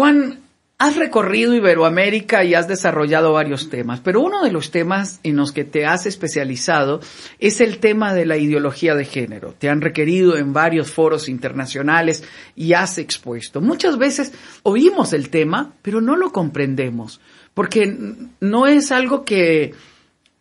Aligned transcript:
Juan, 0.00 0.40
has 0.78 0.96
recorrido 0.96 1.52
Iberoamérica 1.52 2.42
y 2.42 2.54
has 2.54 2.66
desarrollado 2.66 3.34
varios 3.34 3.68
temas, 3.68 4.00
pero 4.00 4.22
uno 4.22 4.42
de 4.42 4.50
los 4.50 4.70
temas 4.70 5.20
en 5.24 5.36
los 5.36 5.52
que 5.52 5.64
te 5.64 5.84
has 5.84 6.06
especializado 6.06 7.00
es 7.38 7.60
el 7.60 7.80
tema 7.80 8.14
de 8.14 8.24
la 8.24 8.38
ideología 8.38 8.94
de 8.94 9.04
género. 9.04 9.54
Te 9.58 9.68
han 9.68 9.82
requerido 9.82 10.38
en 10.38 10.54
varios 10.54 10.90
foros 10.90 11.28
internacionales 11.28 12.24
y 12.56 12.72
has 12.72 12.96
expuesto. 12.96 13.60
Muchas 13.60 13.98
veces 13.98 14.32
oímos 14.62 15.12
el 15.12 15.28
tema, 15.28 15.74
pero 15.82 16.00
no 16.00 16.16
lo 16.16 16.32
comprendemos, 16.32 17.20
porque 17.52 17.94
no 18.40 18.66
es 18.66 18.92
algo 18.92 19.26
que, 19.26 19.74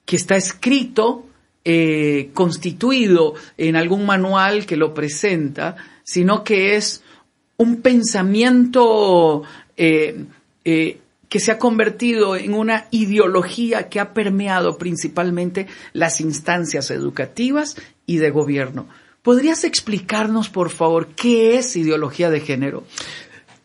que 0.06 0.16
está 0.16 0.38
escrito, 0.38 1.28
eh, 1.66 2.30
constituido 2.34 3.34
en 3.58 3.76
algún 3.76 4.06
manual 4.06 4.66
que 4.66 4.78
lo 4.78 4.94
presenta, 4.94 5.76
sino 6.06 6.46
que 6.46 6.78
es 6.78 7.04
un 7.60 7.82
pensamiento 7.82 9.44
eh, 9.76 10.26
eh, 10.64 11.00
que 11.28 11.40
se 11.40 11.52
ha 11.52 11.60
convertido 11.60 12.36
en 12.36 12.54
una 12.54 12.88
ideología 12.90 13.90
que 13.90 14.00
ha 14.00 14.14
permeado 14.14 14.78
principalmente 14.78 15.68
las 15.94 16.22
instancias 16.22 16.90
educativas 16.90 17.76
y 18.06 18.18
de 18.18 18.32
gobierno. 18.32 18.88
¿Podrías 19.22 19.66
explicarnos, 19.66 20.50
por 20.50 20.70
favor, 20.70 21.08
qué 21.08 21.58
es 21.58 21.76
ideología 21.76 22.30
de 22.30 22.40
género? 22.40 22.86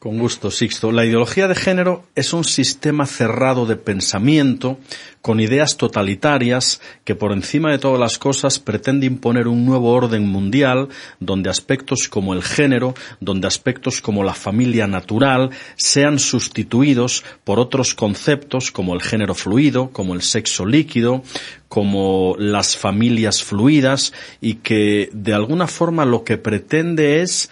Con 0.05 0.19
gusto, 0.19 0.51
Sixto. 0.51 0.93
La 0.93 1.07
ideología 1.07 1.49
de 1.49 1.55
género 1.55 2.05
es 2.15 2.35
un 2.35 2.45
sistema 2.45 3.07
cerrado 3.07 3.65
de 3.65 3.77
pensamiento 3.77 4.79
con 5.23 5.41
ideas 5.41 5.79
totalitarias 5.79 6.83
que 7.05 7.15
por 7.15 7.33
encima 7.33 7.71
de 7.71 7.79
todas 7.79 7.99
las 7.99 8.19
cosas 8.19 8.59
pretende 8.59 9.06
imponer 9.06 9.48
un 9.48 9.65
nuevo 9.65 9.93
orden 9.93 10.28
mundial 10.28 10.91
donde 11.20 11.48
aspectos 11.48 12.11
como 12.11 12.34
el 12.34 12.43
género, 12.43 12.93
donde 13.20 13.47
aspectos 13.47 14.03
como 14.03 14.25
la 14.25 14.34
familia 14.34 14.87
natural 14.87 15.48
sean 15.77 16.19
sustituidos 16.19 17.25
por 17.43 17.59
otros 17.59 17.95
conceptos 17.95 18.71
como 18.71 18.93
el 18.93 19.00
género 19.00 19.34
fluido, 19.34 19.89
como 19.89 20.12
el 20.12 20.21
sexo 20.21 20.67
líquido, 20.67 21.23
como 21.71 22.37
las 22.39 22.77
familias 22.77 23.43
fluidas 23.43 24.12
y 24.43 24.56
que 24.56 25.09
de 25.15 25.33
alguna 25.33 25.67
forma 25.67 26.05
lo 26.05 26.25
que 26.25 26.37
pretende 26.37 27.23
es 27.23 27.48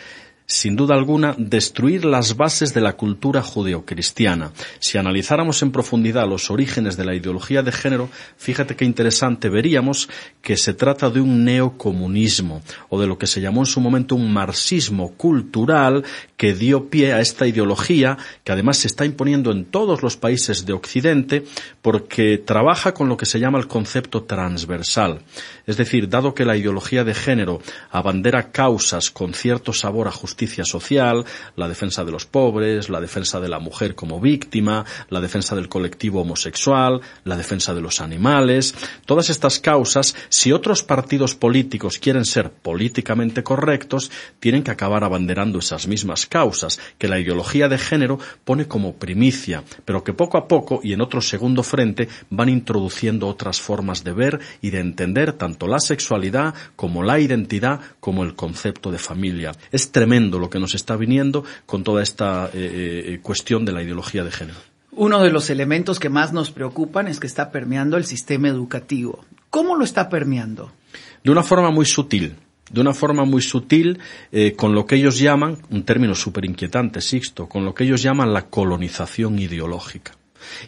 sin 0.53 0.77
duda 0.77 0.95
alguna, 0.95 1.35
destruir 1.39 2.05
las 2.05 2.37
bases 2.37 2.75
de 2.75 2.83
la 2.83 2.93
cultura 2.93 3.43
judeocristiana. 3.43 4.53
Si 4.81 4.99
analizáramos 4.99 5.63
en 5.63 5.73
profundidad 5.73 6.29
los 6.29 6.51
orígenes 6.51 6.97
de 6.97 7.05
la 7.05 7.15
ideología 7.15 7.63
de 7.63 7.73
género, 7.73 8.11
fíjate 8.37 8.77
qué 8.77 8.85
interesante, 8.85 9.49
veríamos 9.49 10.11
que 10.43 10.57
se 10.57 10.75
trata 10.75 11.09
de 11.09 11.21
un 11.21 11.45
neocomunismo, 11.45 12.63
o 12.91 13.01
de 13.01 13.07
lo 13.07 13.17
que 13.17 13.27
se 13.27 13.41
llamó 13.41 13.63
en 13.63 13.67
su 13.67 13.81
momento 13.81 14.15
un 14.15 14.31
marxismo 14.31 15.13
cultural 15.13 16.05
que 16.37 16.53
dio 16.53 16.91
pie 16.91 17.15
a 17.15 17.21
esta 17.21 17.47
ideología, 17.47 18.19
que 18.45 18.53
además 18.53 18.79
se 18.79 18.89
está 18.89 19.07
imponiendo 19.07 19.53
en 19.53 19.65
todos 19.65 20.03
los 20.03 20.17
países 20.17 20.67
de 20.67 20.75
Occidente, 20.75 21.45
porque 21.81 22.37
trabaja 22.37 22.93
con 22.93 23.09
lo 23.09 23.17
que 23.17 23.27
se 23.27 23.41
llama 23.41 23.59
el 23.59 23.69
concepto 23.69 24.25
transversal. 24.25 25.23
Es 25.67 25.77
decir, 25.77 26.09
dado 26.09 26.35
que 26.35 26.45
la 26.45 26.57
ideología 26.57 27.05
de 27.05 27.15
género 27.15 27.61
abandera 27.91 28.51
causas 28.51 29.11
con 29.11 29.33
cierto 29.33 29.73
sabor 29.73 30.09
a 30.09 30.13
justicia 30.13 30.42
social, 30.47 31.25
la 31.57 31.69
defensa 31.69 32.05
de 32.05 32.13
los 32.13 32.27
pobres, 32.27 32.89
la 32.89 33.01
defensa 33.01 33.41
de 33.41 33.49
la 33.49 33.59
mujer 33.59 33.95
como 33.95 34.21
víctima, 34.21 34.85
la 35.09 35.21
defensa 35.21 35.55
del 35.55 35.69
colectivo 35.69 36.21
homosexual, 36.23 37.01
la 37.25 37.37
defensa 37.37 37.75
de 37.75 37.81
los 37.81 38.01
animales, 38.01 38.75
todas 39.07 39.31
estas 39.31 39.61
causas, 39.61 40.15
si 40.29 40.53
otros 40.53 40.83
partidos 40.83 41.35
políticos 41.35 41.99
quieren 41.99 42.25
ser 42.25 42.51
políticamente 42.51 43.43
correctos, 43.43 44.11
tienen 44.41 44.63
que 44.63 44.71
acabar 44.71 45.05
abanderando 45.05 45.59
esas 45.59 45.87
mismas 45.87 46.27
causas 46.27 46.81
que 46.99 47.09
la 47.09 47.19
ideología 47.19 47.69
de 47.69 47.79
género 47.79 48.19
pone 48.45 48.67
como 48.67 48.95
primicia, 48.95 49.63
pero 49.85 50.05
que 50.05 50.13
poco 50.13 50.39
a 50.39 50.49
poco 50.49 50.81
y 50.83 50.93
en 50.93 51.01
otro 51.01 51.21
segundo 51.21 51.63
frente 51.63 52.09
van 52.31 52.49
introduciendo 52.49 53.29
otras 53.29 53.61
formas 53.61 54.05
de 54.05 54.13
ver 54.13 54.41
y 54.61 54.71
de 54.71 54.81
entender 54.81 55.33
tanto 55.35 55.67
la 55.67 55.79
sexualidad 55.79 56.55
como 56.77 57.03
la 57.03 57.21
identidad 57.21 57.81
como 58.03 58.25
el 58.25 58.35
concepto 58.35 58.91
de 58.91 58.99
familia. 58.99 59.53
Es 59.71 59.93
tremendo 59.93 60.41
lo 60.41 60.51
que 60.51 60.59
nos 60.59 60.75
está 60.75 60.97
viniendo 60.97 61.45
con 61.67 61.85
toda 61.85 62.03
esta 62.03 62.51
eh, 62.53 63.05
eh, 63.15 63.21
cuestión 63.23 63.65
de 63.65 63.71
la 63.71 63.81
ideología 63.81 64.25
de 64.25 64.33
género. 64.33 64.59
Uno 64.91 65.23
de 65.23 65.31
los 65.31 65.51
elementos 65.51 66.01
que 66.01 66.09
más 66.09 66.33
nos 66.33 66.51
preocupan 66.51 67.07
es 67.07 67.21
que 67.21 67.29
está 67.29 67.53
permeando 67.53 67.97
el 67.97 68.05
sistema 68.05 68.49
educativo. 68.49 69.25
¿Cómo 69.51 69.77
lo 69.77 69.85
está 69.85 70.09
permeando? 70.09 70.73
De 71.23 71.31
una 71.31 71.45
forma 71.45 71.71
muy 71.71 71.87
sutil 71.87 72.35
de 72.73 72.81
una 72.81 72.95
forma 72.95 73.25
muy 73.25 73.43
sutil 73.43 73.99
eh, 74.33 74.55
con 74.57 74.75
lo 74.75 74.87
que 74.87 74.97
ellos 74.97 75.19
llaman, 75.19 75.59
un 75.69 75.83
término 75.83 76.15
súper 76.15 76.47
inquietante, 76.47 77.03
Sixto, 77.03 77.47
con 77.47 77.67
lo 77.67 77.75
que 77.75 77.85
ellos 77.85 78.03
llaman 78.03 78.33
la 78.33 78.47
colonización 78.47 79.39
ideológica 79.39 80.13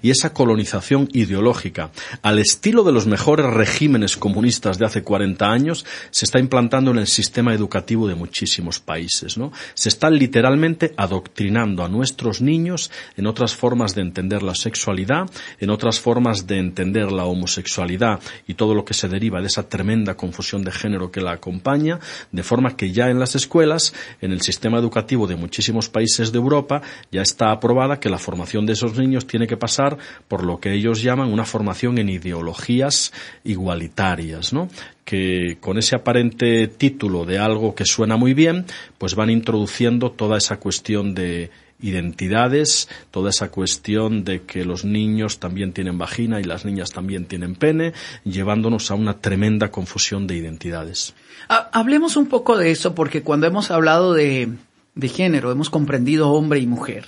y 0.03 0.11
esa 0.11 0.33
colonización 0.33 1.09
ideológica, 1.12 1.91
al 2.23 2.39
estilo 2.39 2.85
de 2.85 2.93
los 2.93 3.07
mejores 3.07 3.47
regímenes 3.47 4.17
comunistas 4.17 4.79
de 4.79 4.87
hace 4.87 5.03
40 5.03 5.51
años, 5.51 5.85
se 6.11 6.25
está 6.25 6.39
implantando 6.39 6.91
en 6.91 6.99
el 6.99 7.07
sistema 7.07 7.55
educativo 7.55 8.09
de 8.09 8.15
muchísimos 8.15 8.81
países. 8.81 9.37
¿no? 9.39 9.53
Se 9.75 9.89
está 9.89 10.11
literalmente 10.11 10.95
adoctrinando 10.97 11.85
a 11.85 11.89
nuestros 11.89 12.41
niños 12.41 12.91
en 13.17 13.27
otras 13.27 13.55
formas 13.55 13.95
de 13.95 14.03
entender 14.03 14.43
la 14.43 14.55
sexualidad, 14.55 15.31
en 15.61 15.71
otras 15.71 16.01
formas 16.01 16.47
de 16.47 16.59
entender 16.59 17.12
la 17.12 17.25
homosexualidad 17.25 18.21
y 18.47 18.55
todo 18.55 18.75
lo 18.75 18.85
que 18.85 18.95
se 18.95 19.09
deriva 19.09 19.41
de 19.41 19.47
esa 19.47 19.69
tremenda 19.69 20.17
confusión 20.17 20.65
de 20.65 20.73
género 20.73 21.11
que 21.11 21.21
la 21.21 21.33
acompaña, 21.33 22.01
de 22.33 22.43
forma 22.43 22.77
que 22.77 22.93
ya 22.93 23.11
en 23.11 23.19
las 23.19 23.35
escuelas, 23.35 23.95
en 24.21 24.33
el 24.33 24.41
sistema 24.41 24.79
educativo 24.79 25.27
de 25.27 25.37
muchísimos 25.37 25.89
países 25.89 26.33
de 26.33 26.39
Europa, 26.39 26.83
ya 27.11 27.23
está 27.23 27.51
aprobada 27.51 28.01
que 28.01 28.11
la 28.11 28.19
formación 28.19 28.67
de 28.67 28.75
esos 28.75 28.97
niños 28.99 29.27
tiene 29.27 29.47
que 29.47 29.56
pasar 29.65 29.97
por 30.29 30.45
lo 30.45 30.61
que 30.61 30.75
ellos 30.75 31.01
llaman 31.01 31.33
una 31.33 31.47
formación 31.47 31.97
en 31.97 32.11
ideologías 32.11 33.15
igualitarias, 33.45 34.53
¿no? 34.53 34.69
que 35.07 35.57
con 35.59 35.79
ese 35.79 35.97
aparente 35.97 36.69
título 36.69 37.25
de 37.25 37.39
algo 37.39 37.75
que 37.75 37.87
suena 37.87 38.19
muy 38.19 38.35
bien, 38.35 38.67
pues 38.99 39.15
van 39.15 39.31
introduciendo 39.31 40.11
toda 40.11 40.37
esa 40.37 40.59
cuestión 40.59 41.15
de 41.15 41.51
identidades, 41.81 42.91
toda 43.11 43.31
esa 43.31 43.51
cuestión 43.51 44.23
de 44.25 44.43
que 44.43 44.67
los 44.67 44.85
niños 44.85 45.41
también 45.41 45.73
tienen 45.73 45.97
vagina 45.97 46.41
y 46.41 46.45
las 46.45 46.67
niñas 46.67 46.91
también 46.91 47.25
tienen 47.25 47.55
pene, 47.55 47.95
llevándonos 48.25 48.91
a 48.91 48.95
una 48.95 49.19
tremenda 49.19 49.71
confusión 49.71 50.27
de 50.27 50.37
identidades. 50.37 51.15
Hablemos 51.49 52.17
un 52.17 52.27
poco 52.27 52.59
de 52.59 52.71
eso 52.71 52.95
porque 52.95 53.23
cuando 53.23 53.47
hemos 53.47 53.71
hablado 53.71 54.13
de, 54.13 54.51
de 54.95 55.09
género 55.09 55.51
hemos 55.51 55.71
comprendido 55.71 56.33
hombre 56.33 56.61
y 56.61 56.67
mujer. 56.67 57.07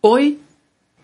Hoy 0.00 0.40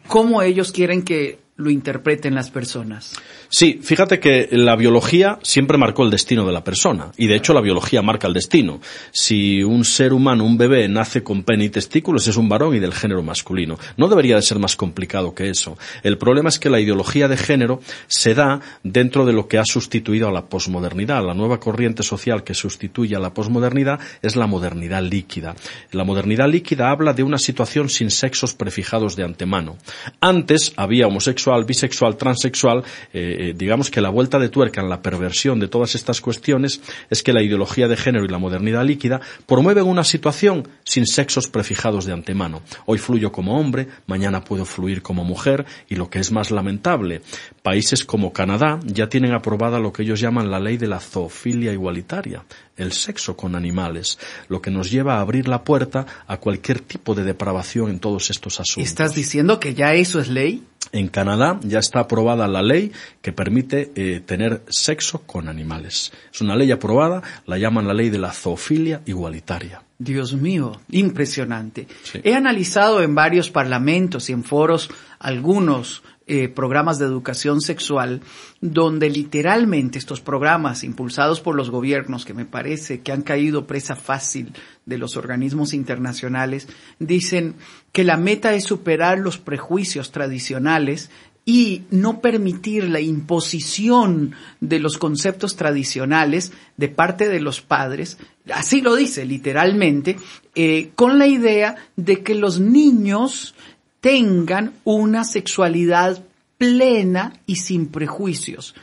cómo 0.09 0.43
ellos 0.43 0.73
quieren 0.73 1.03
que 1.03 1.39
lo 1.59 1.71
interpreten 1.71 2.37
las 2.37 2.51
personas. 2.51 3.15
Sí, 3.49 3.81
fíjate 3.83 4.21
que 4.21 4.49
la 4.53 4.77
biología 4.77 5.41
siempre 5.43 5.77
marcó 5.77 6.05
el 6.05 6.11
destino 6.11 6.47
de 6.47 6.53
la 6.53 6.63
persona 6.63 7.11
y 7.17 7.27
de 7.27 7.35
hecho 7.35 7.53
la 7.53 7.61
biología 7.61 8.01
marca 8.01 8.29
el 8.29 8.35
destino. 8.35 8.81
Si 9.11 9.65
un 9.65 9.85
ser 9.85 10.13
humano, 10.13 10.45
un 10.45 10.57
bebé, 10.57 10.89
nace 10.89 11.25
con 11.25 11.43
pene 11.43 11.65
y 11.65 11.69
testículos 11.69 12.29
es 12.29 12.37
un 12.37 12.49
varón 12.49 12.77
y 12.77 12.79
del 12.79 12.95
género 12.95 13.25
masculino. 13.25 13.77
No 13.97 14.07
debería 14.07 14.37
de 14.37 14.43
ser 14.43 14.61
más 14.61 14.77
complicado 14.77 15.35
que 15.35 15.51
eso. 15.51 15.77
El 16.05 16.17
problema 16.17 16.49
es 16.49 16.61
que 16.61 16.71
la 16.71 16.79
ideología 16.79 17.27
de 17.27 17.37
género 17.37 17.81
se 18.07 18.35
da 18.35 18.61
dentro 18.85 19.27
de 19.27 19.33
lo 19.33 19.49
que 19.49 19.59
ha 19.59 19.65
sustituido 19.65 20.29
a 20.29 20.33
la 20.33 20.47
posmodernidad. 20.47 21.25
La 21.27 21.35
nueva 21.35 21.59
corriente 21.59 22.05
social 22.05 22.45
que 22.45 22.55
sustituye 22.55 23.17
a 23.17 23.21
la 23.21 23.35
posmodernidad 23.35 23.99
es 24.23 24.37
la 24.37 24.47
modernidad 24.47 25.03
líquida. 25.03 25.57
La 25.91 26.05
modernidad 26.05 26.49
líquida 26.49 26.91
habla 26.91 27.15
de 27.15 27.25
una 27.25 27.39
situación 27.39 27.89
sin 27.89 28.13
sexos 28.13 28.55
prefijados 28.55 29.17
de 29.17 29.25
antemano. 29.25 29.77
Antes 30.21 30.73
había 30.77 31.09
homosexuales 31.09 31.48
bisexual, 31.65 32.17
transexual, 32.17 32.85
eh, 33.13 33.37
eh, 33.39 33.55
digamos 33.57 33.91
que 33.91 34.01
la 34.01 34.11
vuelta 34.11 34.39
de 34.39 34.49
tuerca 34.49 34.81
en 34.81 34.89
la 34.89 35.03
perversión 35.03 35.61
de 35.61 35.69
todas 35.69 35.95
estas 35.95 36.21
cuestiones 36.21 36.81
es 37.11 37.23
que 37.23 37.33
la 37.33 37.43
ideología 37.43 37.89
de 37.89 37.97
género 37.97 38.25
y 38.25 38.29
la 38.29 38.39
modernidad 38.39 38.85
líquida 38.85 39.21
promueven 39.47 39.87
una 39.87 40.05
situación 40.05 40.69
sin 40.85 41.07
sexos 41.07 41.49
prefijados 41.49 42.05
de 42.05 42.13
antemano. 42.13 42.63
Hoy 42.87 42.99
fluyo 42.99 43.33
como 43.33 43.59
hombre, 43.59 43.89
mañana 44.07 44.45
puedo 44.45 44.65
fluir 44.65 45.03
como 45.03 45.25
mujer 45.25 45.67
y 45.89 45.97
lo 45.97 46.11
que 46.11 46.19
es 46.19 46.33
más 46.33 46.51
lamentable, 46.51 47.23
países 47.63 48.05
como 48.05 48.33
Canadá 48.33 48.81
ya 48.85 49.09
tienen 49.09 49.33
aprobada 49.33 49.79
lo 49.79 49.93
que 49.93 50.03
ellos 50.03 50.21
llaman 50.21 50.51
la 50.51 50.61
ley 50.61 50.77
de 50.77 50.87
la 50.87 51.01
zoofilia 51.01 51.73
igualitaria, 51.73 52.45
el 52.77 52.93
sexo 52.93 53.37
con 53.37 53.55
animales, 53.55 54.19
lo 54.49 54.63
que 54.63 54.71
nos 54.71 54.91
lleva 54.91 55.17
a 55.17 55.21
abrir 55.21 55.49
la 55.49 55.65
puerta 55.65 56.07
a 56.27 56.37
cualquier 56.39 56.81
tipo 56.81 57.15
de 57.15 57.25
depravación 57.25 57.91
en 57.91 58.01
todos 58.01 58.31
estos 58.31 58.61
asuntos. 58.61 58.89
¿Estás 58.89 59.15
diciendo 59.15 59.61
que 59.61 59.75
ya 59.75 59.95
eso 59.95 60.21
es 60.21 60.29
ley? 60.29 60.65
En 60.93 61.09
Canadá 61.09 61.38
ya 61.63 61.79
está 61.79 62.01
aprobada 62.01 62.47
la 62.49 62.63
ley 62.63 62.93
que 63.23 63.33
permite 63.33 63.93
eh, 63.95 64.21
tener 64.21 64.63
sexo 64.69 65.23
con 65.27 65.49
animales. 65.49 66.13
Es 66.33 66.41
una 66.41 66.57
ley 66.57 66.71
aprobada, 66.71 67.23
la 67.47 67.59
llaman 67.59 67.87
la 67.87 67.95
ley 67.95 68.11
de 68.11 68.19
la 68.19 68.33
zoofilia 68.33 69.03
igualitaria. 69.07 69.83
Dios 69.99 70.35
mío, 70.35 70.81
impresionante. 70.91 71.89
He 72.23 72.35
analizado 72.35 73.03
en 73.03 73.15
varios 73.15 73.51
parlamentos 73.51 74.31
y 74.31 74.33
en 74.33 74.45
foros 74.45 74.91
algunos 75.19 76.03
eh, 76.31 76.51
programas 76.51 76.99
de 76.99 77.07
educación 77.07 77.63
sexual, 77.63 78.21
donde 78.61 79.09
literalmente 79.09 79.99
estos 79.99 80.21
programas 80.21 80.85
impulsados 80.85 81.41
por 81.41 81.57
los 81.57 81.71
gobiernos, 81.71 82.27
que 82.27 82.35
me 82.35 82.45
parece 82.45 83.01
que 83.01 83.13
han 83.13 83.23
caído 83.23 83.67
presa 83.67 83.97
fácil 83.97 84.53
de 84.85 84.99
los 84.99 85.17
organismos 85.17 85.73
internacionales, 85.73 86.69
dicen 86.99 87.55
que 87.93 88.05
la 88.05 88.19
meta 88.19 88.53
es 88.53 88.65
superar 88.65 89.19
los 89.19 89.39
prejuicios 89.39 90.13
tradicionales 90.13 91.11
y 91.49 91.85
no 91.91 92.21
permitir 92.21 92.91
la 92.91 93.01
imposición 93.01 94.35
de 94.61 94.81
los 94.81 94.99
conceptos 94.99 95.57
tradicionales 95.57 96.53
de 96.77 96.91
parte 96.91 97.27
de 97.27 97.41
los 97.41 97.63
padres, 97.63 98.19
así 98.53 98.83
lo 98.83 98.95
dice 98.95 99.25
literalmente, 99.25 100.19
eh, 100.55 100.91
con 100.95 101.19
la 101.19 101.27
idea 101.27 101.77
de 101.97 102.23
que 102.23 102.35
los 102.35 102.61
niños 102.61 103.55
tengan 104.03 104.75
una 104.85 105.25
sexualidad 105.25 106.23
plena 106.59 107.41
y 107.47 107.57
sin 107.57 107.87
prejuicios. 107.87 108.75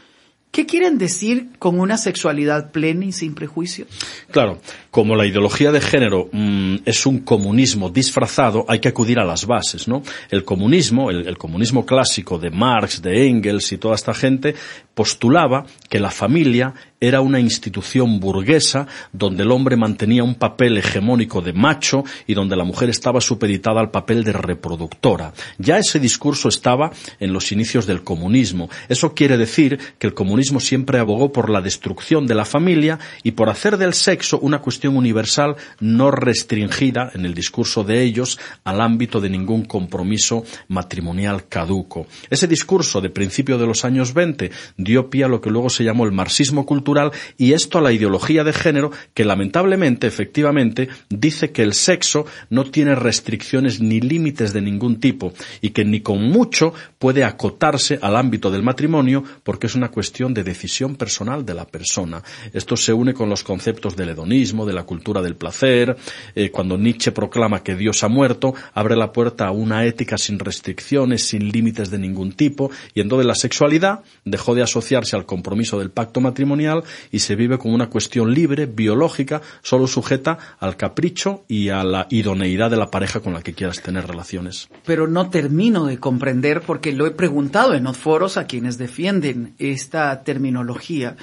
¿Qué 0.56 0.66
quieren 0.66 0.98
decir 0.98 1.50
con 1.60 1.82
una 1.82 1.98
sexualidad 1.98 2.72
plena 2.72 3.04
y 3.04 3.12
sin 3.12 3.36
prejuicios? 3.36 3.90
Claro, 4.32 4.62
como 4.90 5.18
la 5.18 5.26
ideología 5.26 5.70
de 5.74 5.82
género 5.82 6.30
mm, 6.32 6.76
es 6.86 7.06
un 7.06 7.20
comunismo 7.20 7.90
disfrazado, 7.90 8.64
hay 8.70 8.80
que 8.80 8.88
acudir 8.88 9.20
a 9.20 9.26
las 9.26 9.46
bases, 9.46 9.86
¿no? 9.86 10.02
El 10.30 10.46
comunismo, 10.46 11.12
el, 11.12 11.38
comunismo 11.38 11.86
clásico 11.86 12.40
de 12.40 12.52
Marx, 12.52 13.02
de 13.02 13.28
Engels 13.28 13.74
y 13.74 13.78
toda 13.78 13.96
esta 13.96 14.14
gente, 14.14 14.56
postulaba 14.96 15.66
que 15.90 16.00
la 16.00 16.10
familia 16.10 16.74
era 17.00 17.22
una 17.22 17.40
institución 17.40 18.20
burguesa 18.20 18.88
donde 19.12 19.44
el 19.44 19.52
hombre 19.52 19.76
mantenía 19.76 20.24
un 20.24 20.36
papel 20.36 20.78
hegemónico 20.78 21.42
de 21.42 21.54
macho 21.54 22.04
y 22.26 22.34
donde 22.34 22.56
la 22.56 22.64
mujer 22.64 22.90
estaba 22.90 23.22
supeditada 23.22 23.80
al 23.80 23.92
papel 23.92 24.24
de 24.24 24.34
reproductora. 24.34 25.34
Ya 25.60 25.78
ese 25.78 26.00
discurso 26.00 26.50
estaba 26.50 26.92
en 27.20 27.34
los 27.34 27.52
inicios 27.52 27.86
del 27.86 28.04
comunismo. 28.04 28.70
Eso 28.90 29.14
quiere 29.14 29.38
decir 29.38 29.78
que 30.00 30.08
el 30.08 30.14
comunismo 30.14 30.60
siempre 30.60 30.98
abogó 30.98 31.32
por 31.32 31.50
la 31.50 31.62
destrucción 31.62 32.26
de 32.26 32.36
la 32.36 32.46
familia 32.46 32.98
y 33.24 33.32
por 33.32 33.50
hacer 33.50 33.78
del 33.78 33.94
sexo 33.94 34.40
una 34.40 34.60
cuestión 34.60 34.98
universal 34.98 35.56
no 35.80 36.12
restringida 36.12 37.12
en 37.14 37.26
el 37.26 37.34
discurso 37.34 37.84
de 37.84 38.02
ellos 38.02 38.40
al 38.64 38.82
ámbito 38.82 39.20
de 39.20 39.30
ningún 39.30 39.66
compromiso 39.66 40.44
matrimonial 40.70 41.48
caduco. 41.48 42.08
Ese 42.30 42.48
discurso 42.48 43.02
de 43.02 43.10
principio 43.10 43.58
de 43.58 43.68
los 43.68 43.86
años 43.86 44.14
20 44.14 44.52
dio 44.86 45.10
lo 45.28 45.42
que 45.42 45.50
luego 45.50 45.70
se 45.70 45.84
llamó 45.84 46.06
el 46.06 46.12
marxismo 46.12 46.66
cultural 46.66 47.12
y 47.38 47.54
esto 47.54 47.78
a 47.78 47.82
la 47.82 47.92
ideología 47.92 48.44
de 48.44 48.54
género 48.54 48.92
que 49.14 49.26
lamentablemente, 49.26 50.08
efectivamente, 50.08 50.90
dice 51.10 51.52
que 51.52 51.64
el 51.64 51.74
sexo 51.74 52.26
no 52.50 52.66
tiene 52.66 52.96
restricciones 52.96 53.82
ni 53.82 54.00
límites 54.00 54.54
de 54.54 54.62
ningún 54.62 55.00
tipo 55.00 55.34
y 55.62 55.72
que 55.72 55.86
ni 55.86 56.02
con 56.02 56.22
mucho 56.22 56.74
puede 57.00 57.24
acotarse 57.24 58.00
al 58.02 58.16
ámbito 58.16 58.52
del 58.52 58.64
matrimonio 58.64 59.24
porque 59.44 59.68
es 59.68 59.76
una 59.76 59.90
cuestión 59.90 60.34
de 60.34 60.44
decisión 60.44 60.96
personal 60.96 61.46
de 61.46 61.54
la 61.54 61.66
persona. 61.66 62.22
Esto 62.54 62.78
se 62.78 62.94
une 62.94 63.14
con 63.14 63.30
los 63.30 63.44
conceptos 63.44 63.96
del 63.96 64.10
hedonismo, 64.10 64.66
de 64.66 64.74
la 64.74 64.84
cultura 64.84 65.22
del 65.22 65.36
placer, 65.36 65.96
eh, 66.36 66.52
cuando 66.52 66.78
Nietzsche 66.78 67.12
proclama 67.12 67.64
que 67.64 67.76
Dios 67.76 68.04
ha 68.04 68.08
muerto, 68.08 68.54
abre 68.74 68.96
la 68.96 69.12
puerta 69.12 69.48
a 69.48 69.52
una 69.52 69.86
ética 69.86 70.18
sin 70.18 70.40
restricciones, 70.40 71.24
sin 71.24 71.50
límites 71.50 71.90
de 71.90 71.98
ningún 71.98 72.34
tipo, 72.34 72.72
y 72.94 73.02
entonces 73.02 73.26
la 73.26 73.36
sexualidad 73.36 74.02
dejó 74.24 74.56
de 74.56 74.64
asociarse 74.76 75.16
al 75.16 75.26
compromiso 75.26 75.80
del 75.80 75.90
pacto 75.90 76.20
matrimonial 76.20 76.84
y 77.10 77.20
se 77.20 77.36
vive 77.36 77.58
como 77.58 77.76
una 77.76 77.90
cuestión 77.90 78.34
libre, 78.34 78.66
biológica, 78.66 79.42
solo 79.62 79.88
sujeta 79.88 80.38
al 80.60 80.76
capricho 80.76 81.46
y 81.48 81.70
a 81.70 81.84
la 81.84 82.08
idoneidad 82.10 82.70
de 82.70 82.76
la 82.76 82.92
pareja 82.92 83.22
con 83.22 83.34
la 83.34 83.42
que 83.42 83.54
quieras 83.54 83.82
tener 83.82 84.06
relaciones. 84.06 84.68
Pero 84.86 85.08
no 85.08 85.30
termino 85.30 85.86
de 85.86 85.98
comprender 85.98 86.62
porque 86.62 86.92
lo 86.92 87.08
he 87.08 87.12
preguntado 87.12 87.74
en 87.74 87.86
los 87.86 87.98
foros 87.98 88.36
a 88.36 88.48
quienes 88.48 88.78
defienden 88.78 89.56
esta 89.60 90.24
terminología. 90.24 91.16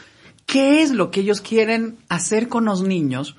¿Qué 0.46 0.82
es 0.82 0.90
lo 0.90 1.10
que 1.10 1.20
ellos 1.20 1.42
quieren 1.42 1.98
hacer 2.08 2.48
con 2.48 2.64
los 2.64 2.82
niños 2.82 3.36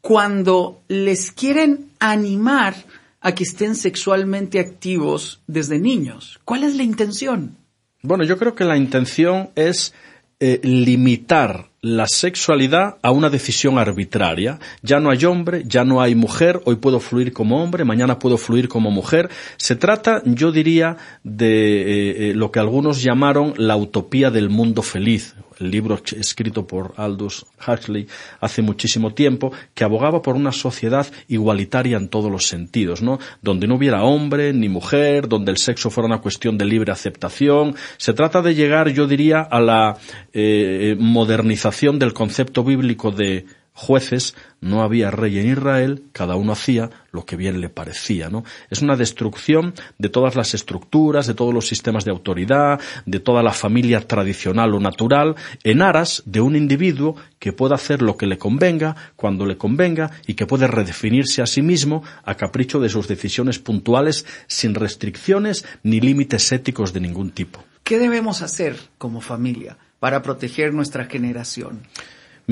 cuando 0.00 0.82
les 0.88 1.30
quieren 1.30 1.90
animar 2.00 2.74
a 3.20 3.32
que 3.32 3.44
estén 3.44 3.76
sexualmente 3.76 4.58
activos 4.58 5.40
desde 5.46 5.78
niños? 5.78 6.40
¿Cuál 6.44 6.64
es 6.64 6.74
la 6.74 6.82
intención? 6.82 7.61
Bueno, 8.02 8.24
yo 8.24 8.36
creo 8.36 8.56
que 8.56 8.64
la 8.64 8.76
intención 8.76 9.50
es 9.54 9.94
eh, 10.40 10.58
limitar 10.64 11.70
la 11.82 12.06
sexualidad 12.08 12.96
a 13.00 13.12
una 13.12 13.30
decisión 13.30 13.78
arbitraria. 13.78 14.58
Ya 14.82 14.98
no 14.98 15.10
hay 15.10 15.24
hombre, 15.24 15.62
ya 15.66 15.84
no 15.84 16.00
hay 16.00 16.16
mujer, 16.16 16.60
hoy 16.64 16.76
puedo 16.76 16.98
fluir 16.98 17.32
como 17.32 17.62
hombre, 17.62 17.84
mañana 17.84 18.18
puedo 18.18 18.36
fluir 18.36 18.68
como 18.68 18.90
mujer. 18.90 19.30
Se 19.56 19.76
trata, 19.76 20.20
yo 20.24 20.50
diría, 20.50 20.96
de 21.22 21.46
eh, 21.46 22.30
eh, 22.30 22.34
lo 22.34 22.50
que 22.50 22.58
algunos 22.58 23.02
llamaron 23.04 23.54
la 23.56 23.76
utopía 23.76 24.32
del 24.32 24.50
mundo 24.50 24.82
feliz, 24.82 25.36
el 25.58 25.70
libro 25.70 26.00
escrito 26.16 26.66
por 26.66 26.94
Aldous 26.96 27.46
Huxley 27.66 28.06
hace 28.40 28.62
muchísimo 28.62 29.14
tiempo, 29.14 29.52
que 29.74 29.84
abogaba 29.84 30.22
por 30.22 30.36
una 30.36 30.52
sociedad 30.52 31.06
igualitaria 31.28 31.96
en 31.96 32.08
todos 32.08 32.30
los 32.30 32.46
sentidos, 32.46 33.02
¿no? 33.02 33.18
Donde 33.40 33.66
no 33.66 33.76
hubiera 33.76 34.02
hombre 34.02 34.52
ni 34.52 34.68
mujer, 34.68 35.28
donde 35.28 35.52
el 35.52 35.58
sexo 35.58 35.90
fuera 35.90 36.06
una 36.06 36.20
cuestión 36.20 36.58
de 36.58 36.64
libre 36.64 36.92
aceptación. 36.92 37.74
Se 37.96 38.12
trata 38.12 38.42
de 38.42 38.54
llegar, 38.54 38.88
yo 38.90 39.06
diría, 39.06 39.40
a 39.40 39.60
la 39.60 39.96
eh, 40.32 40.96
modernización 40.98 41.98
del 41.98 42.12
concepto 42.12 42.64
bíblico 42.64 43.10
de 43.10 43.46
jueces, 43.74 44.34
no 44.60 44.82
había 44.82 45.10
rey 45.10 45.38
en 45.38 45.50
Israel, 45.50 46.04
cada 46.12 46.36
uno 46.36 46.52
hacía 46.52 46.90
lo 47.10 47.24
que 47.24 47.36
bien 47.36 47.60
le 47.60 47.68
parecía, 47.68 48.28
¿no? 48.28 48.44
Es 48.70 48.82
una 48.82 48.96
destrucción 48.96 49.74
de 49.98 50.08
todas 50.08 50.34
las 50.34 50.54
estructuras, 50.54 51.26
de 51.26 51.34
todos 51.34 51.54
los 51.54 51.66
sistemas 51.66 52.04
de 52.04 52.10
autoridad, 52.10 52.80
de 53.06 53.20
toda 53.20 53.42
la 53.42 53.52
familia 53.52 54.00
tradicional 54.00 54.74
o 54.74 54.80
natural, 54.80 55.36
en 55.64 55.82
aras 55.82 56.22
de 56.26 56.40
un 56.40 56.54
individuo 56.54 57.16
que 57.38 57.52
pueda 57.52 57.74
hacer 57.74 58.02
lo 58.02 58.16
que 58.16 58.26
le 58.26 58.38
convenga, 58.38 58.94
cuando 59.16 59.46
le 59.46 59.56
convenga, 59.56 60.10
y 60.26 60.34
que 60.34 60.46
puede 60.46 60.66
redefinirse 60.66 61.42
a 61.42 61.46
sí 61.46 61.62
mismo 61.62 62.02
a 62.24 62.36
capricho 62.36 62.78
de 62.78 62.88
sus 62.88 63.08
decisiones 63.08 63.58
puntuales, 63.58 64.26
sin 64.46 64.74
restricciones 64.74 65.64
ni 65.82 66.00
límites 66.00 66.52
éticos 66.52 66.92
de 66.92 67.00
ningún 67.00 67.30
tipo. 67.30 67.64
¿Qué 67.84 67.98
debemos 67.98 68.42
hacer 68.42 68.76
como 68.98 69.20
familia 69.20 69.76
para 69.98 70.22
proteger 70.22 70.72
nuestra 70.72 71.06
generación? 71.06 71.82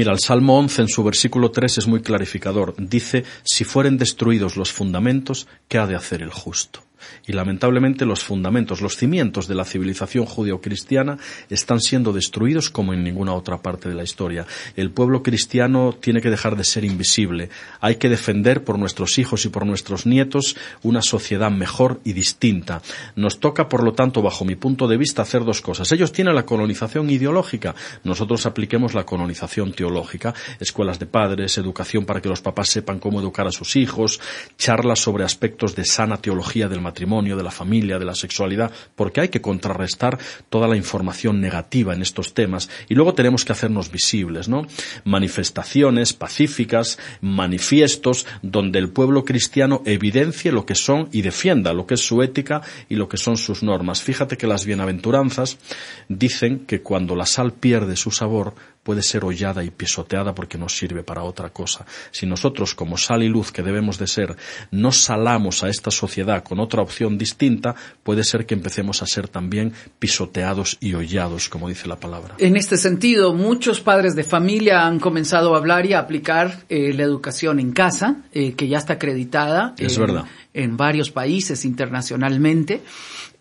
Mira, 0.01 0.13
el 0.13 0.19
Salmo 0.19 0.59
11 0.59 0.81
en 0.81 0.89
su 0.89 1.05
versículo 1.05 1.51
3 1.51 1.77
es 1.77 1.87
muy 1.87 2.01
clarificador. 2.01 2.75
Dice, 2.79 3.23
si 3.43 3.65
fueren 3.65 3.99
destruidos 3.99 4.57
los 4.57 4.73
fundamentos, 4.73 5.47
¿qué 5.69 5.77
ha 5.77 5.87
de 5.87 5.95
hacer 5.95 6.23
el 6.23 6.31
justo? 6.31 6.83
Y 7.27 7.33
lamentablemente 7.33 8.05
los 8.07 8.25
fundamentos, 8.25 8.81
los 8.81 8.97
cimientos 8.97 9.49
de 9.49 9.55
la 9.55 9.65
civilización 9.65 10.27
judeocristiana 10.27 11.19
están 11.49 11.81
siendo 11.81 12.13
destruidos 12.13 12.71
como 12.71 12.95
en 12.95 13.05
ninguna 13.05 13.35
otra 13.35 13.59
parte 13.59 13.89
de 13.89 13.95
la 13.95 14.03
historia. 14.03 14.47
El 14.77 14.91
pueblo 14.91 15.23
cristiano 15.23 15.95
tiene 16.01 16.21
que 16.21 16.31
dejar 16.31 16.57
de 16.57 16.65
ser 16.65 16.85
invisible. 16.85 17.51
Hay 17.81 17.97
que 17.97 18.09
defender 18.09 18.65
por 18.65 18.79
nuestros 18.79 19.19
hijos 19.19 19.45
y 19.45 19.49
por 19.49 19.67
nuestros 19.67 20.07
nietos 20.07 20.57
una 20.83 21.03
sociedad 21.03 21.51
mejor 21.51 22.01
y 22.05 22.13
distinta. 22.13 22.83
Nos 23.17 23.41
toca, 23.41 23.69
por 23.69 23.83
lo 23.83 23.93
tanto, 23.93 24.23
bajo 24.23 24.45
mi 24.45 24.57
punto 24.57 24.89
de 24.89 24.97
vista, 24.97 25.23
hacer 25.23 25.45
dos 25.45 25.61
cosas. 25.61 25.91
Ellos 25.93 26.13
tienen 26.13 26.35
la 26.35 26.47
colonización 26.47 27.11
ideológica. 27.11 27.75
Nosotros 28.05 28.47
apliquemos 28.47 28.95
la 28.95 29.05
colonización 29.05 29.73
teológica. 29.73 30.35
Escuelas 30.59 30.99
de 30.99 31.07
padres, 31.07 31.59
educación 31.59 32.05
para 32.05 32.21
que 32.21 32.29
los 32.29 32.41
papás 32.41 32.69
sepan 32.69 32.99
cómo 32.99 33.21
educar 33.21 33.47
a 33.47 33.53
sus 33.53 33.77
hijos, 33.77 34.21
charlas 34.57 35.01
sobre 35.01 35.25
aspectos 35.25 35.75
de 35.75 35.85
sana 35.85 36.17
teología 36.17 36.69
del 36.69 36.81
matrimonio, 36.91 37.37
de 37.37 37.45
la 37.45 37.51
familia, 37.53 37.99
de 38.01 38.05
la 38.05 38.15
sexualidad, 38.15 38.73
porque 38.97 39.21
hay 39.21 39.29
que 39.29 39.41
contrarrestar 39.41 40.19
toda 40.49 40.67
la 40.67 40.77
información 40.77 41.41
negativa 41.41 41.95
en 41.95 42.03
estos 42.03 42.35
temas 42.35 42.69
y 42.89 42.95
luego 42.95 43.15
tenemos 43.15 43.45
que 43.45 43.53
hacernos 43.53 43.93
visibles, 43.93 44.49
¿no? 44.49 44.67
Manifestaciones 45.05 46.13
pacíficas, 46.13 46.99
manifiestos 47.21 48.27
donde 48.43 48.81
el 48.81 48.89
pueblo 48.89 49.25
cristiano 49.25 49.83
evidencie 49.85 50.51
lo 50.51 50.67
que 50.67 50.75
son 50.75 51.09
y 51.13 51.23
defienda 51.23 51.73
lo 51.73 51.87
que 51.87 51.95
es 51.95 52.01
su 52.01 52.23
ética 52.23 52.63
y 52.89 52.97
lo 52.97 53.09
que 53.09 53.17
son 53.17 53.37
sus 53.37 53.63
normas. 53.63 54.03
Fíjate 54.03 54.37
que 54.37 54.49
las 54.49 54.65
bienaventuranzas 54.65 55.59
dicen 56.09 56.67
que 56.67 56.83
cuando 56.83 57.15
la 57.15 57.27
sal 57.27 57.53
pierde 57.53 57.97
su 57.97 58.11
sabor, 58.11 58.55
puede 58.83 59.03
ser 59.03 59.25
hollada 59.25 59.63
y 59.63 59.71
pisoteada 59.71 60.35
porque 60.35 60.59
no 60.59 60.69
sirve 60.69 61.03
para 61.03 61.23
otra 61.23 61.51
cosa. 61.51 61.87
Si 62.11 62.27
nosotros, 62.27 62.75
como 62.75 62.97
sal 62.97 63.23
y 63.23 63.29
luz 63.29 63.53
que 63.53 63.63
debemos 63.63 63.99
de 63.99 64.07
ser, 64.07 64.37
no 64.71 64.93
salamos 64.93 65.63
a 65.63 65.69
esta 65.69 65.91
sociedad 65.91 66.43
con 66.43 66.61
otra 66.61 66.83
opción 66.83 67.19
distinta, 67.19 67.75
puede 68.03 68.25
ser 68.25 68.47
que 68.47 68.55
empecemos 68.55 69.03
a 69.03 69.07
ser 69.07 69.29
también 69.29 69.73
pisoteados 69.99 70.79
y 70.81 70.95
hollados, 70.95 71.49
como 71.49 71.69
dice 71.69 71.89
la 71.89 71.97
palabra. 71.97 72.35
En 72.39 72.57
este 72.57 72.77
sentido, 72.77 73.35
muchos 73.35 73.81
padres 73.81 74.15
de 74.15 74.25
familia 74.25 74.87
han 74.87 74.99
comenzado 74.99 75.55
a 75.55 75.59
hablar 75.59 75.87
y 75.87 75.93
a 75.93 76.01
aplicar 76.01 76.65
eh, 76.69 76.93
la 76.95 77.03
educación 77.03 77.61
en 77.61 77.73
casa, 77.73 78.23
eh, 78.33 78.55
que 78.55 78.69
ya 78.69 78.79
está 78.79 78.95
acreditada 78.95 79.75
es 79.79 79.99
verdad. 79.99 80.25
en 80.55 80.77
varios 80.77 81.11
países 81.11 81.65
internacionalmente. 81.65 82.83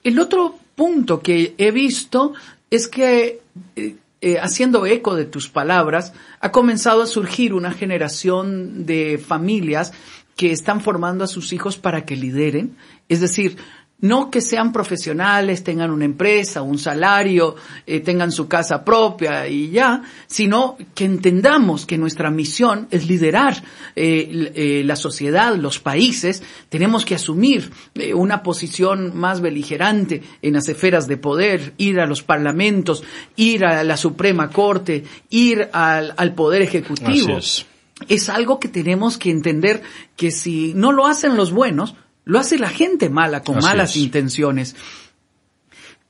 El 0.03 0.19
otro 0.19 0.55
punto 0.75 1.22
que 1.22 1.55
he 1.58 1.72
visto 1.72 2.34
es 2.69 2.88
que 2.88 3.41
eh, 3.75 3.96
eh, 4.21 4.38
haciendo 4.39 4.85
eco 4.85 5.15
de 5.15 5.25
tus 5.25 5.49
palabras, 5.49 6.13
ha 6.39 6.51
comenzado 6.51 7.01
a 7.01 7.07
surgir 7.07 7.53
una 7.53 7.71
generación 7.71 8.85
de 8.85 9.17
familias 9.17 9.93
que 10.35 10.51
están 10.51 10.81
formando 10.81 11.23
a 11.23 11.27
sus 11.27 11.51
hijos 11.53 11.77
para 11.77 12.05
que 12.05 12.15
lideren. 12.15 12.75
Es 13.09 13.19
decir, 13.19 13.57
no 14.01 14.31
que 14.31 14.41
sean 14.41 14.71
profesionales, 14.71 15.63
tengan 15.63 15.91
una 15.91 16.05
empresa, 16.05 16.61
un 16.61 16.77
salario, 16.77 17.55
eh, 17.85 17.99
tengan 17.99 18.31
su 18.31 18.47
casa 18.47 18.85
propia 18.85 19.47
y 19.47 19.71
ya, 19.71 20.03
sino 20.27 20.77
que 20.95 21.05
entendamos 21.05 21.85
que 21.85 21.97
nuestra 21.97 22.29
misión 22.29 22.87
es 22.91 23.07
liderar 23.07 23.61
eh, 23.95 24.51
eh, 24.55 24.83
la 24.85 24.95
sociedad, 24.95 25.55
los 25.55 25.79
países. 25.79 26.43
Tenemos 26.69 27.05
que 27.05 27.15
asumir 27.15 27.71
una 28.13 28.41
posición 28.41 29.17
más 29.17 29.41
beligerante 29.41 30.23
en 30.41 30.53
las 30.53 30.69
esferas 30.69 31.07
de 31.07 31.17
poder, 31.17 31.73
ir 31.77 31.99
a 31.99 32.05
los 32.05 32.23
parlamentos, 32.23 33.03
ir 33.35 33.65
a 33.65 33.83
la 33.83 33.97
Suprema 33.97 34.49
Corte, 34.49 35.03
ir 35.29 35.69
al, 35.73 36.13
al 36.15 36.33
Poder 36.33 36.61
Ejecutivo. 36.61 37.37
es. 37.37 37.65
es 38.07 38.29
algo 38.29 38.59
que 38.59 38.69
tenemos 38.69 39.17
que 39.17 39.29
entender 39.29 39.81
que 40.15 40.31
si 40.31 40.73
no 40.73 40.91
lo 40.91 41.05
hacen 41.05 41.35
los 41.35 41.51
buenos, 41.51 41.95
lo 42.25 42.39
hace 42.39 42.57
la 42.57 42.69
gente 42.69 43.09
mala, 43.09 43.43
con 43.43 43.57
Así 43.57 43.67
malas 43.67 43.91
es. 43.91 43.97
intenciones. 43.97 44.75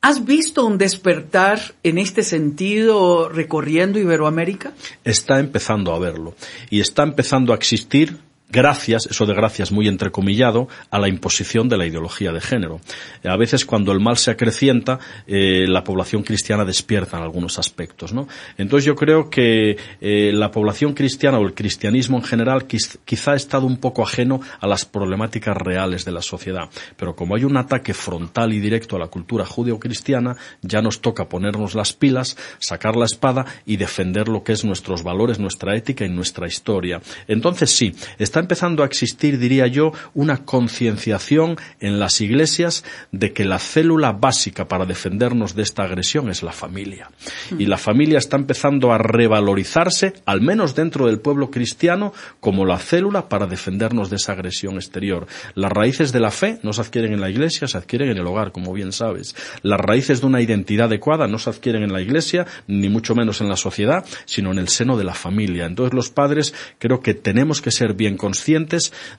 ¿Has 0.02 0.24
visto 0.24 0.66
un 0.66 0.78
despertar 0.78 1.76
en 1.84 1.98
este 1.98 2.24
sentido 2.24 3.28
recorriendo 3.28 4.00
Iberoamérica? 4.00 4.72
está 5.04 5.40
empezando 5.40 5.94
a 5.94 6.00
verlo 6.00 6.36
y 6.70 6.80
está 6.80 7.04
empezando 7.04 7.52
a 7.52 7.56
existir 7.58 8.18
gracias, 8.50 9.06
eso 9.06 9.26
de 9.26 9.34
gracias 9.34 9.72
muy 9.72 9.88
entrecomillado, 9.88 10.68
a 10.90 11.00
la 11.00 11.08
imposición 11.08 11.70
de 11.70 11.78
la 11.78 11.86
ideología 11.86 12.32
de 12.32 12.42
género. 12.42 12.82
A 13.24 13.38
veces 13.38 13.66
cuando 13.66 13.92
el 13.92 14.00
mal 14.00 14.18
se 14.18 14.32
acrecienta, 14.32 15.00
eh, 15.28 15.66
la 15.68 15.84
población 15.84 16.24
cristiana 16.24 16.66
despierta 16.66 17.18
en 17.18 17.24
algunos 17.24 17.60
aspectos, 17.60 18.14
¿no? 18.14 18.28
Entonces 18.58 18.86
yo 18.86 18.96
creo 18.96 19.30
que 19.30 19.78
eh, 20.02 20.32
la 20.34 20.52
población 20.52 20.94
cristiana 20.94 21.40
o 21.40 21.46
el 21.46 21.54
cristianismo 21.54 22.18
en 22.18 22.24
general 22.24 22.68
quiz- 22.68 22.98
quizá 23.06 23.34
ha 23.34 23.36
estado 23.36 23.66
un 23.66 23.78
poco 23.78 24.04
ajeno 24.04 24.42
a 24.60 24.68
las 24.68 24.86
problemáticas 24.86 25.56
reales 25.56 26.06
de 26.06 26.12
la 26.12 26.22
sociedad. 26.22 26.70
Pero 26.98 27.16
como 27.16 27.36
hay 27.36 27.44
un 27.44 27.58
ataque 27.58 27.94
frontal 27.94 28.54
y 28.54 28.60
directo 28.60 28.96
a 28.96 29.00
la 29.00 29.08
cultura 29.08 29.46
judeocristiana, 29.46 30.36
ya 30.62 30.82
nos 30.82 31.02
toca 31.02 31.30
ponernos 31.30 31.76
las 31.76 31.94
pilas, 31.94 32.36
sacar 32.60 32.96
la 32.96 33.06
espada 33.06 33.46
y 33.66 33.78
defender 33.78 34.28
lo 34.28 34.44
que 34.44 34.54
es 34.54 34.66
nuestros 34.66 35.04
valores, 35.04 35.40
nuestra 35.40 35.76
ética 35.76 36.06
y 36.06 36.10
nuestra 36.10 36.48
historia. 36.48 37.02
Entonces 37.28 37.70
sí, 37.72 37.94
está 38.18 38.39
empezando 38.40 38.84
a 38.84 38.86
existir, 38.86 39.38
diría 39.38 39.68
yo, 39.68 39.92
una 40.14 40.46
concienciación 40.46 41.58
en 41.80 42.00
las 42.00 42.22
iglesias 42.22 42.84
de 43.12 43.34
que 43.34 43.46
la 43.46 43.60
célula 43.60 44.12
básica 44.12 44.68
para 44.68 44.86
defendernos 44.86 45.56
de 45.56 45.64
esta 45.64 45.84
agresión 45.84 46.30
es 46.30 46.44
la 46.44 46.52
familia. 46.52 47.10
Y 47.58 47.66
la 47.66 47.78
familia 47.78 48.18
está 48.18 48.38
empezando 48.38 48.92
a 48.92 48.98
revalorizarse, 48.98 50.14
al 50.26 50.42
menos 50.42 50.76
dentro 50.76 51.08
del 51.08 51.20
pueblo 51.20 51.50
cristiano, 51.52 52.14
como 52.40 52.66
la 52.66 52.78
célula 52.78 53.30
para 53.30 53.48
defendernos 53.48 54.10
de 54.10 54.18
esa 54.18 54.34
agresión 54.34 54.76
exterior. 54.76 55.28
Las 55.56 55.72
raíces 55.72 56.12
de 56.12 56.20
la 56.20 56.32
fe 56.32 56.60
no 56.64 56.74
se 56.74 56.82
adquieren 56.82 57.14
en 57.14 57.22
la 57.22 57.30
iglesia, 57.30 57.68
se 57.68 57.78
adquieren 57.78 58.10
en 58.10 58.18
el 58.18 58.28
hogar, 58.28 58.52
como 58.52 58.74
bien 58.74 58.92
sabes. 58.92 59.36
Las 59.62 59.80
raíces 59.80 60.22
de 60.22 60.28
una 60.28 60.42
identidad 60.42 60.88
adecuada 60.88 61.28
no 61.28 61.40
se 61.40 61.50
adquieren 61.50 61.84
en 61.84 61.94
la 61.94 62.02
iglesia, 62.02 62.46
ni 62.68 62.90
mucho 62.90 63.16
menos 63.16 63.42
en 63.42 63.50
la 63.50 63.58
sociedad, 63.58 64.06
sino 64.26 64.52
en 64.52 64.60
el 64.60 64.70
seno 64.70 64.98
de 64.98 65.04
la 65.04 65.14
familia. 65.14 65.66
Entonces 65.66 65.94
los 65.94 66.10
padres 66.10 66.54
creo 66.78 67.02
que 67.02 67.14
tenemos 67.14 67.62
que 67.62 67.72
ser 67.72 67.94
bien 67.94 68.18
conscientes 68.18 68.29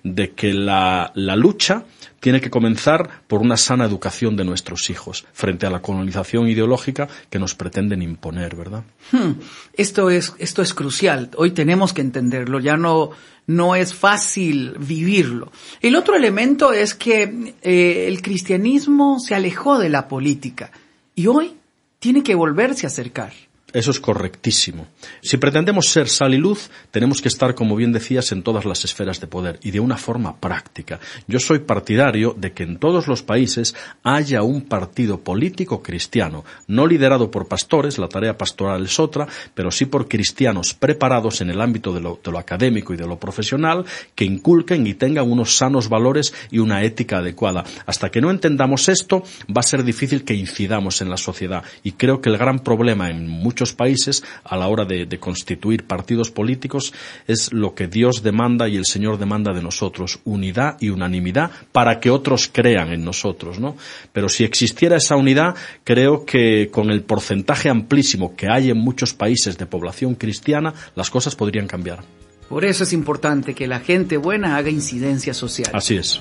de 0.02 0.31
que 0.33 0.52
la, 0.52 1.12
lucha 1.14 1.85
tiene 2.21 2.40
que 2.40 2.50
comenzar 2.50 3.23
por 3.26 3.40
una 3.40 3.57
sana 3.57 3.85
educación 3.85 4.37
de 4.37 4.45
nuestros 4.45 4.90
hijos 4.90 5.25
frente 5.33 5.67
a 5.67 5.71
la 5.71 5.81
colonización 5.81 6.49
ideológica 6.49 7.09
que 7.31 7.38
nos 7.38 7.55
pretenden 7.55 8.02
imponer, 8.02 8.57
¿verdad? 8.57 8.85
Hmm, 9.12 9.33
Esto 9.73 10.11
es, 10.11 10.35
crucial. 10.75 11.31
Hoy 11.37 11.52
tenemos 11.52 11.93
que 11.93 12.02
entenderlo. 12.02 12.61
Ya 12.61 12.76
no, 12.76 13.11
no 13.47 13.75
es 13.75 13.95
fácil 13.95 14.75
vivirlo. 14.79 15.50
El 15.81 15.97
otro 15.97 16.14
elemento 16.14 16.73
es 16.73 16.95
que 16.95 17.55
eh, 17.62 18.05
el 18.07 18.21
cristianismo 18.23 19.19
se 19.19 19.35
alejó 19.35 19.79
de 19.79 19.88
la 19.88 20.09
política 20.09 20.71
y 21.14 21.26
hoy 21.26 21.55
tiene 21.99 22.23
que 22.23 22.35
volverse 22.35 22.87
a 22.87 22.88
acercar. 22.88 23.33
Eso 23.72 23.90
es 23.92 24.00
correctísimo. 24.00 24.88
Si 25.22 25.36
pretendemos 25.36 25.86
ser 25.90 26.08
sal 26.08 26.34
y 26.34 26.38
luz, 26.38 26.70
tenemos 26.90 27.22
que 27.22 27.28
estar, 27.28 27.54
como 27.54 27.76
bien 27.76 27.92
decías, 27.92 28.32
en 28.32 28.42
todas 28.42 28.64
las 28.64 28.84
esferas 28.84 29.20
de 29.20 29.28
poder 29.28 29.60
y 29.62 29.70
de 29.70 29.80
una 29.80 29.96
forma 29.96 30.36
práctica. 30.36 30.98
Yo 31.28 31.38
soy 31.38 31.60
partidario 31.60 32.34
de 32.36 32.52
que 32.52 32.64
en 32.64 32.78
todos 32.78 33.06
los 33.06 33.22
países 33.22 33.76
haya 34.02 34.42
un 34.42 34.62
partido 34.62 35.20
político 35.20 35.82
cristiano, 35.82 36.44
no 36.66 36.86
liderado 36.86 37.30
por 37.30 37.46
pastores, 37.46 37.98
la 37.98 38.08
tarea 38.08 38.36
pastoral 38.36 38.84
es 38.84 38.98
otra, 38.98 39.28
pero 39.54 39.70
sí 39.70 39.86
por 39.86 40.08
cristianos 40.08 40.74
preparados 40.74 41.40
en 41.40 41.50
el 41.50 41.60
ámbito 41.60 41.92
de 41.92 42.00
lo, 42.00 42.18
de 42.22 42.32
lo 42.32 42.38
académico 42.38 42.92
y 42.92 42.96
de 42.96 43.06
lo 43.06 43.18
profesional, 43.18 43.84
que 44.16 44.24
inculquen 44.24 44.86
y 44.86 44.94
tengan 44.94 45.30
unos 45.30 45.56
sanos 45.56 45.88
valores 45.88 46.34
y 46.50 46.58
una 46.58 46.82
ética 46.82 47.18
adecuada. 47.18 47.64
Hasta 47.86 48.10
que 48.10 48.20
no 48.20 48.30
entendamos 48.30 48.88
esto, 48.88 49.22
va 49.48 49.60
a 49.60 49.62
ser 49.62 49.84
difícil 49.84 50.24
que 50.24 50.34
incidamos 50.34 51.00
en 51.02 51.10
la 51.10 51.16
sociedad. 51.16 51.62
Y 51.84 51.92
creo 51.92 52.20
que 52.20 52.30
el 52.30 52.38
gran 52.38 52.58
problema 52.58 53.10
en 53.10 53.28
muchos 53.28 53.60
países 53.73 54.25
a 54.45 54.57
la 54.57 54.69
hora 54.69 54.85
de, 54.85 55.07
de, 55.07 55.19
constituir 55.19 55.85
partidos 55.85 56.31
políticos 56.31 56.93
es 57.26 57.52
lo 57.52 57.75
que 57.75 57.87
Dios 57.87 58.23
demanda 58.23 58.69
y 58.69 58.76
el 58.76 58.87
Señor 58.87 59.19
demanda 59.19 59.52
de 59.52 59.62
nosotros, 59.62 60.19
unidad 60.25 60.76
y 60.81 60.88
unanimidad 60.88 61.50
para 61.73 62.00
que 62.00 62.11
otros 62.11 62.50
crean 62.52 62.93
en 62.93 63.05
nosotros, 63.05 63.61
¿no? 63.61 63.76
Pero 64.12 64.29
si 64.29 64.45
existiera 64.45 64.97
esa 64.97 65.17
unidad, 65.17 65.55
creo 65.85 66.25
que 66.25 66.71
con 66.71 66.90
el 66.90 67.02
porcentaje 67.02 67.69
amplísimo 67.69 68.35
que 68.35 68.49
hay 68.50 68.71
en 68.71 68.79
muchos 68.79 69.14
países 69.14 69.59
de 69.59 69.67
población 69.67 70.14
cristiana, 70.14 70.75
las 70.95 71.11
cosas 71.11 71.37
podrían 71.37 71.67
cambiar. 71.67 72.00
Por 72.49 72.64
eso 72.64 72.83
es 72.83 72.93
importante 72.93 73.55
que 73.55 73.69
la 73.69 73.79
gente 73.79 74.17
buena 74.17 74.57
haga 74.57 74.71
incidencia 74.71 75.35
social. 75.35 75.71
Así 75.73 75.97
es. 75.97 76.21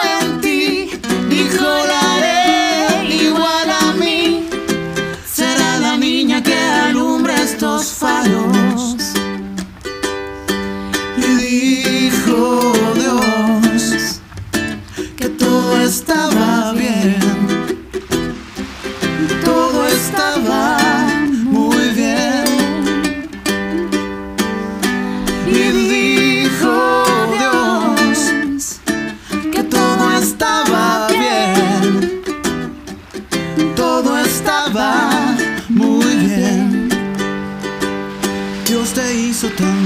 estaba 34.57 35.35
muy 35.69 36.15
bien. 36.15 36.89
Dios 38.67 38.93
te 38.93 39.13
hizo 39.15 39.47
también. 39.49 39.80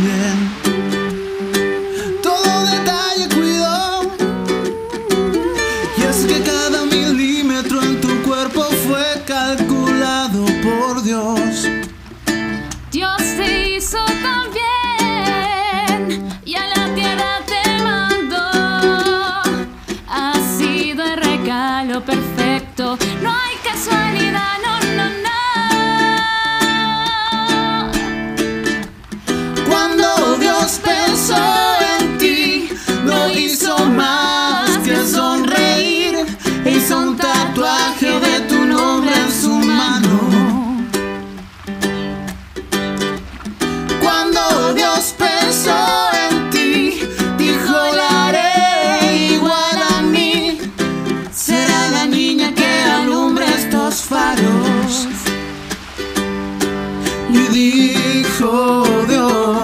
Hijo 57.85 58.83
de 59.07 59.13
Dios. 59.13 59.54